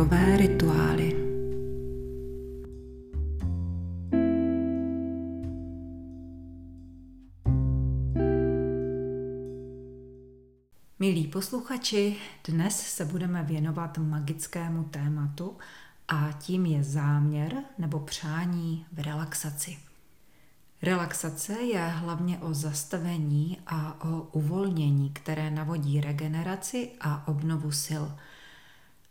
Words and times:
dechové 0.00 0.36
rituály. 0.36 1.16
Milí 10.98 11.26
posluchači, 11.26 12.16
dnes 12.48 12.80
se 12.80 13.04
budeme 13.04 13.42
věnovat 13.42 13.98
magickému 13.98 14.84
tématu 14.84 15.56
a 16.08 16.32
tím 16.32 16.66
je 16.66 16.84
záměr 16.84 17.52
nebo 17.78 17.98
přání 18.00 18.86
v 18.92 18.98
relaxaci. 19.00 19.78
Relaxace 20.82 21.52
je 21.52 21.86
hlavně 21.86 22.38
o 22.38 22.54
zastavení 22.54 23.58
a 23.66 24.04
o 24.04 24.22
uvolnění, 24.32 25.10
které 25.10 25.50
navodí 25.50 26.00
regeneraci 26.00 26.90
a 27.00 27.28
obnovu 27.28 27.70
sil. 27.84 28.04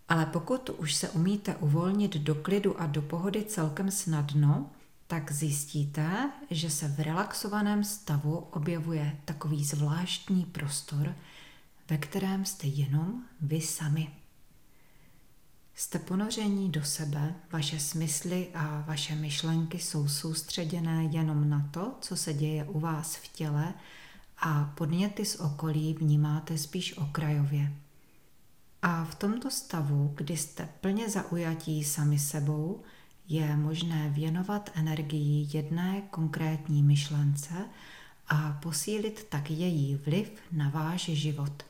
Ale 0.10 0.26
pokud 0.26 0.70
už 0.70 0.94
se 0.94 1.10
umíte 1.10 1.56
uvolnit 1.56 2.18
do 2.18 2.36
klidu 2.36 2.82
a 2.82 2.86
do 2.86 3.02
pohody 3.02 3.44
celkem 3.44 3.92
snadno, 3.92 4.70
tak 5.08 5.32
zjistíte, 5.32 6.32
že 6.50 6.70
se 6.70 6.88
v 6.88 7.00
relaxovaném 7.00 7.84
stavu 7.84 8.36
objevuje 8.36 9.18
takový 9.26 9.66
zvláštní 9.66 10.46
prostor, 10.46 11.16
ve 11.90 11.98
kterém 11.98 12.46
jste 12.46 12.68
jenom 12.68 13.24
vy 13.42 13.62
sami. 13.62 14.10
Jste 15.76 16.00
ponoření 16.00 16.72
do 16.72 16.84
sebe, 16.84 17.36
vaše 17.52 17.80
smysly 17.80 18.48
a 18.54 18.84
vaše 18.88 19.16
myšlenky 19.16 19.80
jsou 19.80 20.08
soustředěné 20.08 21.04
jenom 21.04 21.50
na 21.50 21.70
to, 21.72 21.96
co 22.02 22.16
se 22.16 22.34
děje 22.34 22.64
u 22.64 22.80
vás 22.80 23.16
v 23.16 23.28
těle 23.28 23.74
a 24.38 24.74
podněty 24.76 25.26
z 25.26 25.36
okolí 25.36 25.94
vnímáte 25.94 26.58
spíš 26.58 26.98
okrajově. 26.98 27.74
A 28.82 29.06
v 29.06 29.16
tomto 29.16 29.52
stavu, 29.52 30.14
kdy 30.16 30.38
jste 30.38 30.70
plně 30.82 31.10
zaujatí 31.10 31.84
sami 31.84 32.20
sebou, 32.20 32.84
je 33.28 33.56
možné 33.58 34.10
věnovat 34.10 34.70
energii 34.76 35.48
jedné 35.54 36.02
konkrétní 36.02 36.84
myšlence 36.84 37.54
a 38.28 38.60
posílit 38.62 39.24
tak 39.30 39.52
její 39.52 39.96
vliv 39.96 40.32
na 40.52 40.70
váš 40.70 41.06
život. 41.06 41.64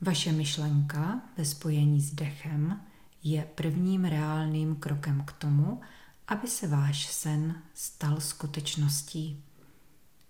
Vaše 0.00 0.32
myšlenka 0.32 1.20
ve 1.36 1.44
spojení 1.44 2.00
s 2.00 2.14
dechem 2.14 2.80
je 3.22 3.48
prvním 3.54 4.04
reálným 4.04 4.76
krokem 4.76 5.24
k 5.24 5.32
tomu, 5.32 5.80
aby 6.28 6.48
se 6.48 6.66
váš 6.66 7.06
sen 7.06 7.62
stal 7.74 8.20
skutečností. 8.20 9.42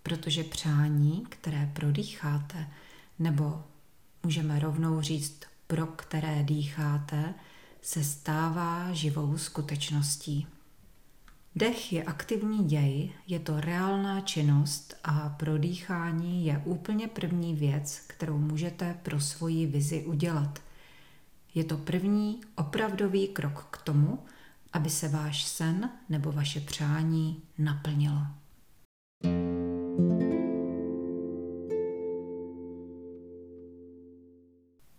Protože 0.02 0.44
přání, 0.44 1.26
které 1.28 1.70
prodýcháte, 1.72 2.68
nebo 3.18 3.64
můžeme 4.22 4.58
rovnou 4.58 5.00
říct, 5.00 5.49
pro 5.70 5.86
které 5.86 6.42
dýcháte, 6.42 7.34
se 7.82 8.04
stává 8.04 8.92
živou 8.92 9.38
skutečností. 9.38 10.46
Dech 11.56 11.92
je 11.92 12.04
aktivní 12.04 12.64
děj, 12.64 13.12
je 13.26 13.38
to 13.38 13.60
reálná 13.60 14.20
činnost 14.20 14.94
a 15.04 15.28
prodýchání 15.28 16.46
je 16.46 16.62
úplně 16.64 17.08
první 17.08 17.54
věc, 17.54 18.02
kterou 18.06 18.38
můžete 18.38 18.98
pro 19.02 19.20
svoji 19.20 19.66
vizi 19.66 20.04
udělat. 20.04 20.58
Je 21.54 21.64
to 21.64 21.76
první 21.76 22.40
opravdový 22.54 23.28
krok 23.28 23.66
k 23.70 23.82
tomu, 23.82 24.18
aby 24.72 24.90
se 24.90 25.08
váš 25.08 25.44
sen 25.44 25.90
nebo 26.08 26.32
vaše 26.32 26.60
přání 26.60 27.42
naplnilo. 27.58 28.26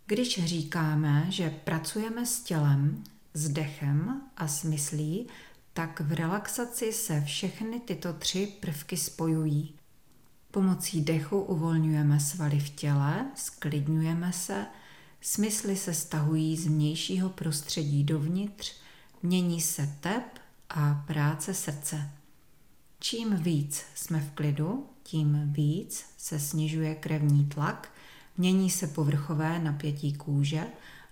Když 0.06 0.44
říkáme, 0.44 1.26
že 1.28 1.50
pracujeme 1.50 2.26
s 2.26 2.40
tělem, 2.40 3.04
s 3.34 3.48
dechem 3.48 4.22
a 4.36 4.48
s 4.48 4.64
myslí, 4.64 5.26
tak 5.72 6.00
v 6.00 6.12
relaxaci 6.12 6.92
se 6.92 7.20
všechny 7.20 7.80
tyto 7.80 8.12
tři 8.12 8.46
prvky 8.60 8.96
spojují. 8.96 9.74
Pomocí 10.50 11.00
dechu 11.00 11.40
uvolňujeme 11.40 12.20
svaly 12.20 12.60
v 12.60 12.70
těle, 12.70 13.26
sklidňujeme 13.34 14.32
se, 14.32 14.66
smysly 15.20 15.76
se 15.76 15.94
stahují 15.94 16.56
z 16.56 16.66
vnějšího 16.66 17.28
prostředí 17.28 18.04
dovnitř, 18.04 18.72
mění 19.22 19.60
se 19.60 19.96
tep 20.00 20.38
a 20.70 21.04
práce 21.06 21.54
srdce. 21.54 22.10
Čím 23.00 23.36
víc 23.36 23.84
jsme 23.94 24.20
v 24.20 24.30
klidu, 24.30 24.86
tím 25.02 25.52
víc 25.52 26.04
se 26.18 26.40
snižuje 26.40 26.94
krevní 26.94 27.46
tlak, 27.46 27.91
mění 28.36 28.70
se 28.70 28.86
povrchové 28.86 29.58
napětí 29.58 30.14
kůže, 30.14 30.66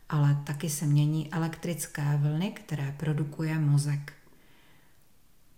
ale 0.09 0.43
taky 0.45 0.71
se 0.71 0.87
mění 0.87 1.33
elektrické 1.33 2.17
vlny, 2.17 2.51
které 2.51 2.95
produkuje 2.99 3.59
mozek. 3.59 4.13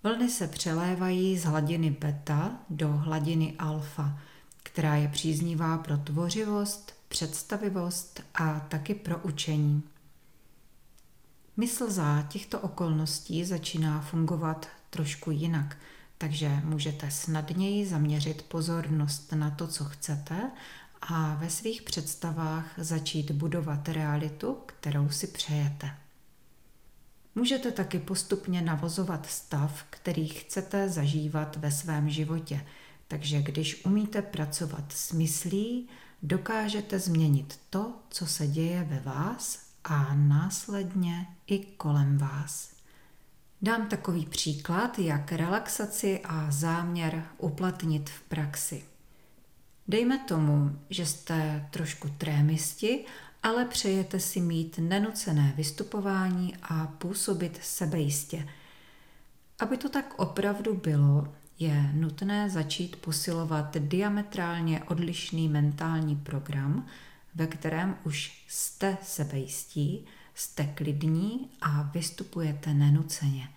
Vlny 0.03 0.31
se 0.31 0.49
přelévají 0.49 1.39
z 1.39 1.45
hladiny 1.45 1.91
beta 1.91 2.56
do 2.71 2.89
hladiny 2.89 3.55
alfa, 3.59 4.19
která 4.62 4.95
je 4.95 5.09
příznivá 5.09 5.78
pro 5.78 5.97
tvořivost, 5.97 6.95
představivost 7.09 8.23
a 8.34 8.61
taky 8.61 8.94
pro 8.94 9.19
učení. 9.19 9.83
Mysl 11.56 11.91
za 11.91 12.23
těchto 12.23 12.61
okolností 12.61 13.44
začíná 13.44 14.00
fungovat 14.00 14.69
trošku 14.91 15.31
jinak, 15.31 15.77
takže 16.19 16.61
můžete 16.65 17.11
snadněji 17.11 17.87
zaměřit 17.87 18.43
pozornost 18.43 19.33
na 19.33 19.50
to, 19.50 19.67
co 19.67 19.84
chcete 19.84 20.50
a 21.02 21.34
ve 21.34 21.50
svých 21.50 21.82
představách 21.82 22.74
začít 22.76 23.30
budovat 23.30 23.88
realitu, 23.88 24.58
kterou 24.66 25.08
si 25.08 25.26
přejete. 25.26 25.90
Můžete 27.34 27.72
taky 27.72 27.98
postupně 27.98 28.62
navozovat 28.62 29.26
stav, 29.26 29.84
který 29.90 30.28
chcete 30.28 30.88
zažívat 30.88 31.56
ve 31.56 31.70
svém 31.70 32.10
životě, 32.10 32.66
takže 33.08 33.42
když 33.42 33.84
umíte 33.84 34.22
pracovat 34.22 34.92
s 34.92 35.12
myslí, 35.12 35.88
dokážete 36.22 36.98
změnit 36.98 37.60
to, 37.70 37.92
co 38.08 38.26
se 38.26 38.46
děje 38.46 38.84
ve 38.84 39.00
vás 39.00 39.58
a 39.84 40.14
následně 40.14 41.26
i 41.46 41.58
kolem 41.58 42.19
vás. 42.19 42.72
Dám 43.62 43.88
takový 43.88 44.26
příklad, 44.26 44.98
jak 44.98 45.32
relaxaci 45.32 46.20
a 46.24 46.50
záměr 46.50 47.24
uplatnit 47.38 48.10
v 48.10 48.20
praxi. 48.20 48.91
Dejme 49.88 50.19
tomu, 50.19 50.78
že 50.91 51.06
jste 51.06 51.69
trošku 51.70 52.09
trémisti 52.19 53.04
ale 53.43 53.65
přejete 53.65 54.20
si 54.20 54.41
mít 54.41 54.78
nenucené 54.78 55.53
vystupování 55.56 56.56
a 56.62 56.87
působit 56.87 57.59
sebejistě. 57.62 58.48
Aby 59.59 59.76
to 59.76 59.88
tak 59.88 60.15
opravdu 60.16 60.75
bylo, 60.75 61.34
je 61.59 61.91
nutné 61.93 62.50
začít 62.50 62.97
posilovat 62.97 63.76
diametrálně 63.76 64.84
odlišný 64.84 65.48
mentální 65.48 66.16
program, 66.16 66.87
ve 67.34 67.47
kterém 67.47 67.97
už 68.04 68.44
jste 68.49 68.99
sebejistí, 69.03 70.04
jste 70.34 70.64
klidní 70.64 71.50
a 71.60 71.82
vystupujete 71.82 72.75
nenuceně. 72.75 73.49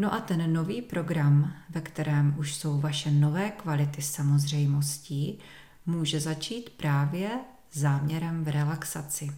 No 0.00 0.14
a 0.14 0.20
ten 0.20 0.52
nový 0.52 0.82
program, 0.82 1.52
ve 1.70 1.80
kterém 1.80 2.34
už 2.38 2.54
jsou 2.54 2.80
vaše 2.80 3.10
nové 3.10 3.50
kvality 3.50 4.02
samozřejmostí, 4.02 5.38
může 5.86 6.20
začít 6.20 6.70
právě 6.70 7.30
záměrem 7.72 8.44
v 8.44 8.48
relaxaci. 8.48 9.30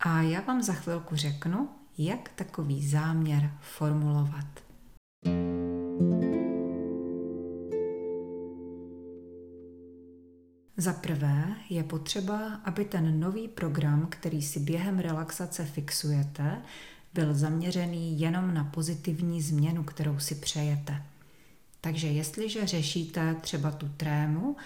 A 0.00 0.22
já 0.22 0.40
vám 0.40 0.62
za 0.62 0.72
chvilku 0.72 1.16
řeknu, 1.16 1.68
jak 1.98 2.28
takový 2.28 2.88
záměr 2.88 3.50
formulovat. 3.60 4.46
Za 10.76 10.92
prvé 10.92 11.44
je 11.70 11.84
potřeba, 11.84 12.54
aby 12.64 12.84
ten 12.84 13.20
nový 13.20 13.48
program, 13.48 14.06
který 14.10 14.42
si 14.42 14.60
během 14.60 14.98
relaxace 14.98 15.64
fixujete, 15.64 16.62
byl 17.14 17.34
zaměřený 17.34 18.20
jenom 18.20 18.54
na 18.54 18.64
pozitivní 18.64 19.42
změnu, 19.42 19.84
kterou 19.84 20.18
si 20.18 20.34
přejete. 20.34 21.02
Takže 21.80 22.08
jestliže 22.08 22.66
řešíte 22.66 23.34
třeba 23.34 23.70
tu 23.70 23.88
trému, 23.96 24.56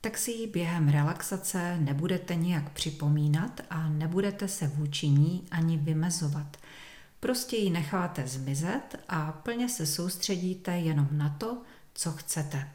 tak 0.00 0.18
si 0.18 0.30
ji 0.30 0.46
během 0.46 0.88
relaxace 0.88 1.78
nebudete 1.80 2.34
nijak 2.34 2.70
připomínat 2.70 3.60
a 3.70 3.88
nebudete 3.88 4.48
se 4.48 4.66
vůči 4.66 5.08
ní 5.08 5.44
ani 5.50 5.76
vymezovat. 5.76 6.56
Prostě 7.20 7.56
ji 7.56 7.70
necháte 7.70 8.26
zmizet 8.26 8.96
a 9.08 9.32
plně 9.32 9.68
se 9.68 9.86
soustředíte 9.86 10.78
jenom 10.78 11.08
na 11.10 11.28
to, 11.28 11.62
co 11.94 12.12
chcete. 12.12 12.68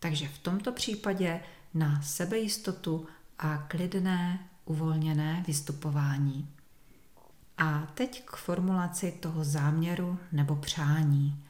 Takže 0.00 0.28
v 0.28 0.38
tomto 0.38 0.72
případě 0.72 1.40
na 1.74 2.02
sebejistotu 2.02 3.06
a 3.38 3.58
klidné, 3.68 4.38
uvolněné 4.64 5.44
vystupování. 5.46 6.48
A 7.58 7.88
teď 7.94 8.24
k 8.24 8.36
formulaci 8.36 9.12
toho 9.20 9.44
záměru 9.44 10.18
nebo 10.32 10.56
přání. 10.56 11.42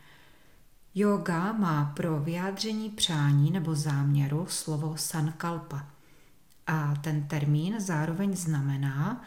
Yoga 0.95 1.53
má 1.53 1.93
pro 1.97 2.21
vyjádření 2.21 2.91
přání 2.91 3.51
nebo 3.51 3.75
záměru 3.75 4.47
slovo 4.49 4.97
sankalpa. 4.97 5.87
A 6.67 6.95
ten 6.95 7.29
termín 7.29 7.81
zároveň 7.81 8.37
znamená, 8.37 9.25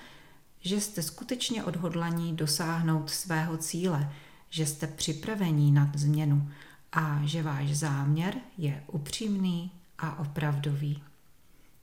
že 0.60 0.82
jste 0.82 1.04
skutečně 1.04 1.64
odhodlaní 1.64 2.36
dosáhnout 2.36 3.10
svého 3.10 3.58
cíle, 3.58 4.14
že 4.50 4.66
jste 4.66 4.88
připravení 4.88 5.72
na 5.72 5.92
změnu 5.96 6.52
a 6.92 7.22
že 7.24 7.44
váš 7.44 7.78
záměr 7.78 8.36
je 8.58 8.84
upřímný 8.88 9.72
a 10.00 10.20
opravdový. 10.20 11.04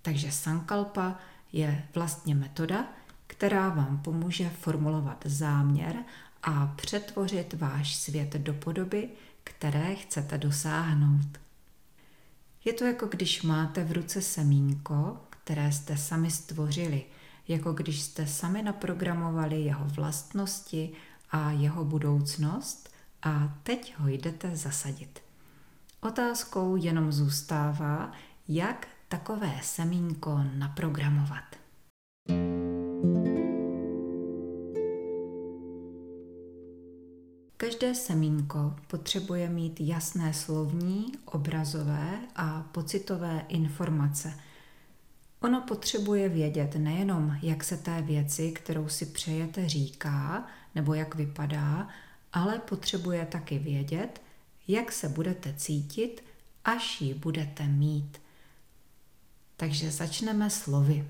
Takže 0.03 0.33
sankalpa 0.33 1.19
je 1.53 1.85
vlastně 1.95 2.35
metoda, 2.35 2.85
která 3.27 3.69
vám 3.69 3.99
pomůže 3.99 4.49
formulovat 4.49 5.23
záměr 5.25 5.97
a 6.43 6.67
přetvořit 6.67 7.55
váš 7.55 7.97
svět 7.97 8.33
do 8.33 8.55
podoby, 8.55 9.09
které 9.45 9.95
chcete 9.95 10.39
dosáhnout. 10.39 11.39
Je 12.65 12.73
to 12.73 12.85
jako 12.85 13.07
když 13.07 13.43
máte 13.43 13.85
v 13.85 13.93
ruce 13.93 14.23
semínko, 14.23 15.17
které 15.31 15.73
jste 15.73 15.97
sami 15.97 16.31
stvořili, 16.31 17.05
jako 17.49 17.73
když 17.73 18.01
jste 18.01 18.27
sami 18.27 18.63
naprogramovali 18.63 19.61
jeho 19.61 19.85
vlastnosti 19.85 20.93
a 21.31 21.51
jeho 21.51 21.85
budoucnost 21.85 22.91
a 23.23 23.55
teď 23.63 23.95
ho 23.99 24.09
jdete 24.09 24.57
zasadit. 24.57 25.23
Otázkou 26.01 26.77
jenom 26.77 27.13
zůstává, 27.13 28.13
jak 28.49 28.89
takové 29.09 29.61
semínko 29.63 30.41
naprogramovat. 30.55 31.66
Každé 37.77 37.95
semínko 37.95 38.75
potřebuje 38.87 39.49
mít 39.49 39.81
jasné 39.81 40.35
slovní, 40.35 41.13
obrazové 41.25 42.19
a 42.37 42.63
pocitové 42.73 43.45
informace. 43.49 44.41
Ono 45.41 45.61
potřebuje 45.61 46.29
vědět 46.29 46.75
nejenom, 46.75 47.39
jak 47.43 47.65
se 47.65 47.77
té 47.77 48.03
věci, 48.03 48.53
kterou 48.53 48.89
si 48.89 49.07
přejete, 49.07 49.69
říká 49.69 50.47
nebo 50.75 50.95
jak 50.95 51.15
vypadá, 51.15 51.89
ale 52.33 52.59
potřebuje 52.59 53.27
taky 53.27 53.59
vědět, 53.59 54.23
jak 54.69 54.93
se 54.93 55.09
budete 55.09 55.55
cítit, 55.57 56.25
až 56.65 57.01
ji 57.01 57.15
budete 57.15 57.67
mít. 57.67 58.21
Takže 59.57 59.91
začneme 59.91 60.51
slovy. 60.51 61.09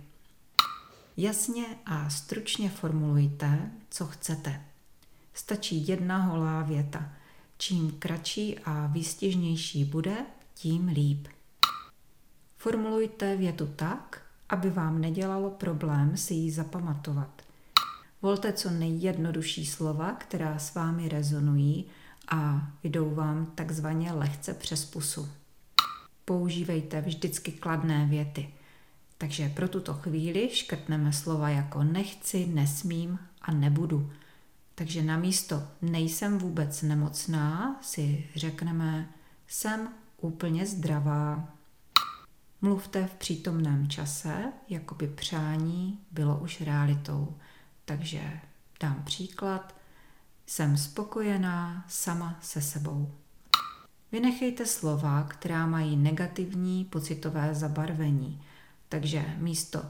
Jasně 1.16 1.66
a 1.84 2.10
stručně 2.10 2.70
formulujte, 2.70 3.70
co 3.90 4.06
chcete. 4.06 4.64
Stačí 5.37 5.88
jedna 5.88 6.19
holá 6.19 6.62
věta. 6.62 7.12
Čím 7.59 7.91
kratší 7.99 8.59
a 8.59 8.87
výstižnější 8.87 9.85
bude, 9.85 10.17
tím 10.55 10.88
líp. 10.88 11.29
Formulujte 12.56 13.37
větu 13.37 13.67
tak, 13.77 14.23
aby 14.49 14.71
vám 14.71 15.00
nedělalo 15.00 15.50
problém 15.50 16.17
si 16.17 16.35
ji 16.35 16.50
zapamatovat. 16.50 17.43
Volte 18.23 18.53
co 18.53 18.71
nejjednodušší 18.71 19.67
slova, 19.67 20.12
která 20.12 20.59
s 20.59 20.75
vámi 20.75 21.09
rezonují 21.09 21.85
a 22.29 22.69
jdou 22.85 23.15
vám 23.15 23.47
takzvaně 23.47 24.12
lehce 24.12 24.55
přes 24.55 24.85
pusu. 24.85 25.29
Používejte 26.25 27.00
vždycky 27.00 27.53
kladné 27.53 28.06
věty. 28.06 28.49
Takže 29.19 29.49
pro 29.49 29.69
tuto 29.69 29.94
chvíli 29.94 30.50
škrtneme 30.53 31.12
slova 31.12 31.49
jako 31.49 31.83
nechci, 31.83 32.47
nesmím 32.47 33.19
a 33.43 33.53
nebudu– 33.53 34.11
takže 34.78 35.02
na 35.02 35.17
místo 35.17 35.62
nejsem 35.82 36.38
vůbec 36.38 36.82
nemocná 36.82 37.78
si 37.82 38.28
řekneme 38.34 39.08
jsem 39.46 39.88
úplně 40.20 40.67
zdravá. 40.67 41.49
Mluvte 42.61 43.06
v 43.06 43.14
přítomném 43.14 43.88
čase, 43.88 44.52
jako 44.69 44.94
by 44.94 45.06
přání 45.06 46.00
bylo 46.11 46.38
už 46.38 46.61
realitou. 46.61 47.37
Takže 47.84 48.40
dám 48.81 49.02
příklad. 49.05 49.75
Jsem 50.46 50.76
spokojená 50.76 51.84
sama 51.88 52.38
se 52.43 52.62
sebou. 52.62 53.14
Vynechejte 54.12 54.67
slova, 54.67 55.23
která 55.23 55.67
mají 55.67 55.96
negativní 55.96 56.84
pocitové 56.84 57.55
zabarvení. 57.55 58.43
Takže 58.88 59.25
místo 59.38 59.82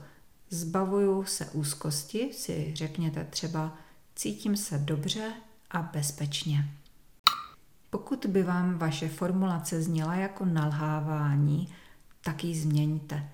zbavuju 0.50 1.24
se 1.24 1.50
úzkosti 1.50 2.32
si 2.32 2.72
řekněte 2.74 3.24
třeba 3.24 3.78
Cítím 4.18 4.56
se 4.56 4.78
dobře 4.78 5.32
a 5.70 5.82
bezpečně. 5.82 6.70
Pokud 7.90 8.26
by 8.26 8.42
vám 8.42 8.78
vaše 8.78 9.08
formulace 9.08 9.82
zněla 9.82 10.14
jako 10.14 10.44
nalhávání, 10.44 11.74
tak 12.20 12.44
ji 12.44 12.54
změňte. 12.54 13.28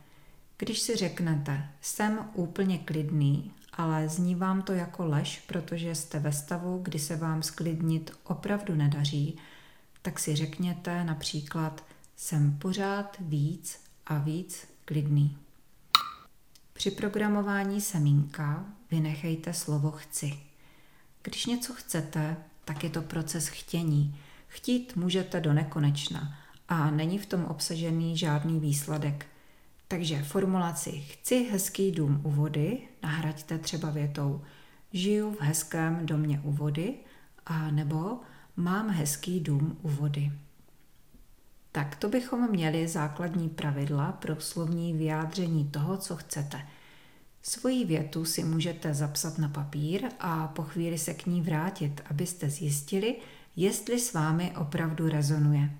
Když 0.58 0.80
si 0.80 0.96
řeknete, 0.96 1.68
jsem 1.80 2.18
úplně 2.34 2.78
klidný, 2.78 3.52
ale 3.72 4.08
zní 4.08 4.34
vám 4.34 4.62
to 4.62 4.72
jako 4.72 5.06
lež, 5.06 5.44
protože 5.46 5.94
jste 5.94 6.18
ve 6.18 6.32
stavu, 6.32 6.78
kdy 6.82 6.98
se 6.98 7.16
vám 7.16 7.42
sklidnit 7.42 8.10
opravdu 8.24 8.74
nedaří, 8.74 9.38
tak 10.02 10.18
si 10.18 10.36
řekněte 10.36 11.04
například, 11.04 11.84
jsem 12.16 12.58
pořád 12.58 13.16
víc 13.20 13.80
a 14.06 14.18
víc 14.18 14.68
klidný. 14.84 15.36
Při 16.72 16.90
programování 16.90 17.80
semínka 17.80 18.64
vynechejte 18.90 19.54
slovo 19.54 19.90
chci. 19.90 20.51
Když 21.22 21.46
něco 21.46 21.74
chcete, 21.74 22.36
tak 22.64 22.84
je 22.84 22.90
to 22.90 23.02
proces 23.02 23.48
chtění. 23.48 24.18
Chtít 24.48 24.96
můžete 24.96 25.40
do 25.40 25.52
nekonečna 25.52 26.38
a 26.68 26.90
není 26.90 27.18
v 27.18 27.26
tom 27.26 27.44
obsažený 27.44 28.16
žádný 28.16 28.60
výsledek. 28.60 29.26
Takže 29.88 30.22
formulaci 30.22 30.90
chci 30.90 31.44
hezký 31.44 31.92
dům 31.92 32.20
u 32.24 32.30
vody 32.30 32.78
nahraďte 33.02 33.58
třeba 33.58 33.90
větou 33.90 34.42
žiju 34.92 35.34
v 35.34 35.40
hezkém 35.40 36.06
domě 36.06 36.40
u 36.44 36.52
vody 36.52 36.94
a 37.46 37.70
nebo 37.70 38.20
mám 38.56 38.90
hezký 38.90 39.40
dům 39.40 39.78
u 39.82 39.88
vody. 39.88 40.32
Tak 41.72 41.96
to 41.96 42.08
bychom 42.08 42.50
měli 42.50 42.88
základní 42.88 43.48
pravidla 43.48 44.12
pro 44.12 44.40
slovní 44.40 44.92
vyjádření 44.92 45.64
toho, 45.68 45.96
co 45.96 46.16
chcete– 46.16 46.68
Svoji 47.42 47.84
větu 47.84 48.24
si 48.24 48.44
můžete 48.44 48.94
zapsat 48.94 49.38
na 49.38 49.48
papír 49.48 50.08
a 50.20 50.48
po 50.48 50.62
chvíli 50.62 50.98
se 50.98 51.14
k 51.14 51.26
ní 51.26 51.42
vrátit, 51.42 52.00
abyste 52.10 52.50
zjistili, 52.50 53.16
jestli 53.56 54.00
s 54.00 54.12
vámi 54.12 54.52
opravdu 54.56 55.08
rezonuje. 55.08 55.70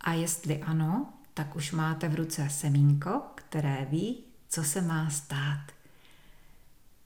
A 0.00 0.12
jestli 0.12 0.62
ano, 0.62 1.12
tak 1.34 1.56
už 1.56 1.72
máte 1.72 2.08
v 2.08 2.14
ruce 2.14 2.50
semínko, 2.50 3.22
které 3.34 3.86
ví, 3.90 4.24
co 4.48 4.64
se 4.64 4.80
má 4.80 5.10
stát. 5.10 5.66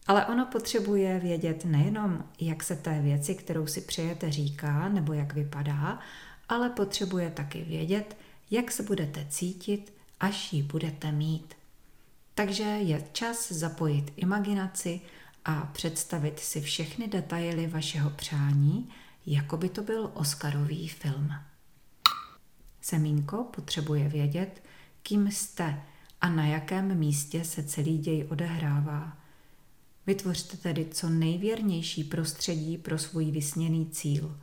Ale 0.06 0.26
ono 0.26 0.46
potřebuje 0.46 1.18
vědět 1.18 1.64
nejenom, 1.64 2.24
jak 2.40 2.62
se 2.62 2.76
té 2.76 3.02
věci, 3.02 3.34
kterou 3.34 3.66
si 3.66 3.80
přejete, 3.80 4.32
říká 4.32 4.88
nebo 4.88 5.12
jak 5.12 5.34
vypadá, 5.34 5.98
ale 6.48 6.70
potřebuje 6.70 7.30
taky 7.30 7.62
vědět, 7.62 8.16
jak 8.50 8.70
se 8.70 8.82
budete 8.82 9.26
cítit, 9.30 9.92
až 10.20 10.52
ji 10.52 10.62
budete 10.62 11.12
mít. 11.12 11.54
Takže 12.34 12.62
je 12.62 13.04
čas 13.12 13.52
zapojit 13.52 14.12
imaginaci 14.16 15.00
a 15.44 15.60
představit 15.60 16.38
si 16.38 16.60
všechny 16.60 17.08
detaily 17.08 17.66
vašeho 17.66 18.10
přání, 18.10 18.88
jako 19.26 19.56
by 19.56 19.68
to 19.68 19.82
byl 19.82 20.10
Oscarový 20.14 20.88
film. 20.88 21.32
Semínko 22.80 23.44
potřebuje 23.44 24.08
vědět, 24.08 24.62
kým 25.02 25.30
jste 25.30 25.82
a 26.20 26.28
na 26.28 26.46
jakém 26.46 26.98
místě 26.98 27.44
se 27.44 27.62
celý 27.62 27.98
děj 27.98 28.26
odehrává. 28.30 29.16
Vytvořte 30.06 30.56
tedy 30.56 30.86
co 30.90 31.08
nejvěrnější 31.08 32.04
prostředí 32.04 32.78
pro 32.78 32.98
svůj 32.98 33.30
vysněný 33.30 33.90
cíl. 33.90 34.38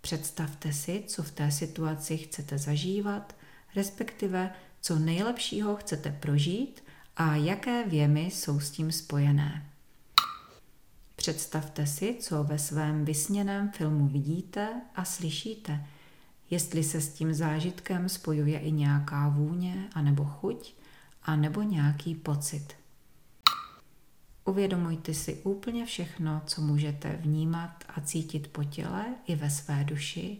Představte 0.00 0.72
si, 0.72 1.04
co 1.06 1.22
v 1.22 1.30
té 1.30 1.50
situaci 1.50 2.18
chcete 2.18 2.58
zažívat, 2.58 3.36
respektive 3.76 4.50
co 4.80 4.98
nejlepšího 4.98 5.76
chcete 5.76 6.18
prožít 6.20 6.82
a 7.16 7.36
jaké 7.36 7.88
věmy 7.88 8.20
jsou 8.20 8.60
s 8.60 8.70
tím 8.70 8.92
spojené. 8.92 9.66
Představte 11.16 11.86
si, 11.86 12.16
co 12.20 12.44
ve 12.44 12.58
svém 12.58 13.04
vysněném 13.04 13.70
filmu 13.70 14.08
vidíte 14.08 14.80
a 14.94 15.04
slyšíte, 15.04 15.86
jestli 16.50 16.84
se 16.84 17.00
s 17.00 17.08
tím 17.08 17.34
zážitkem 17.34 18.08
spojuje 18.08 18.58
i 18.58 18.72
nějaká 18.72 19.28
vůně, 19.28 19.88
anebo 19.94 20.24
chuť, 20.24 20.74
a 21.22 21.36
nebo 21.36 21.62
nějaký 21.62 22.14
pocit. 22.14 22.74
Uvědomujte 24.44 25.14
si 25.14 25.34
úplně 25.34 25.86
všechno, 25.86 26.42
co 26.46 26.60
můžete 26.60 27.16
vnímat 27.16 27.84
a 27.88 28.00
cítit 28.00 28.48
po 28.48 28.64
těle 28.64 29.04
i 29.26 29.36
ve 29.36 29.50
své 29.50 29.84
duši, 29.84 30.38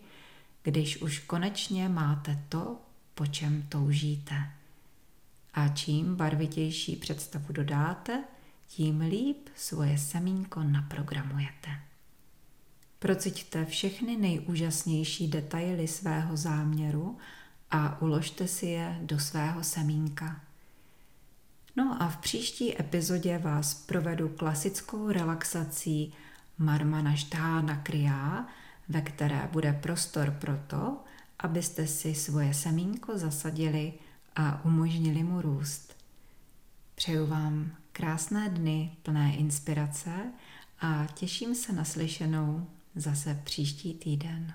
když 0.62 1.02
už 1.02 1.18
konečně 1.18 1.88
máte 1.88 2.44
to, 2.48 2.76
po 3.14 3.26
čem 3.26 3.62
toužíte. 3.68 4.34
A 5.62 5.68
čím 5.68 6.16
barvitější 6.16 6.96
představu 6.96 7.52
dodáte, 7.52 8.24
tím 8.66 9.00
líp 9.00 9.48
svoje 9.54 9.98
semínko 9.98 10.62
naprogramujete. 10.62 11.70
Prociťte 12.98 13.64
všechny 13.64 14.16
nejúžasnější 14.16 15.28
detaily 15.28 15.88
svého 15.88 16.36
záměru 16.36 17.18
a 17.70 18.02
uložte 18.02 18.48
si 18.48 18.66
je 18.66 18.98
do 19.02 19.18
svého 19.18 19.64
semínka. 19.64 20.40
No 21.76 21.96
a 22.02 22.08
v 22.08 22.16
příští 22.16 22.80
epizodě 22.80 23.38
vás 23.38 23.74
provedu 23.74 24.28
klasickou 24.28 25.08
relaxací 25.08 26.12
Marmanashtána 26.58 27.76
Kriya, 27.76 28.46
ve 28.88 29.00
které 29.00 29.48
bude 29.52 29.72
prostor 29.72 30.30
pro 30.30 30.56
to, 30.66 30.96
abyste 31.38 31.86
si 31.86 32.14
svoje 32.14 32.54
semínko 32.54 33.18
zasadili 33.18 33.92
a 34.36 34.64
umožnili 34.64 35.22
mu 35.22 35.40
růst. 35.40 35.96
Přeju 36.94 37.26
vám 37.26 37.72
krásné 37.92 38.48
dny 38.48 38.96
plné 39.02 39.36
inspirace 39.36 40.32
a 40.80 41.06
těším 41.14 41.54
se 41.54 41.72
na 41.72 41.84
slyšenou 41.84 42.66
zase 42.94 43.40
příští 43.44 43.94
týden. 43.94 44.54